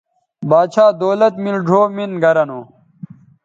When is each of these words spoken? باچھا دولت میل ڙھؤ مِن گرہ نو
باچھا 0.49 0.85
دولت 1.01 1.33
میل 1.43 1.57
ڙھؤ 1.67 1.83
مِن 1.95 2.11
گرہ 2.23 2.43
نو 2.49 2.59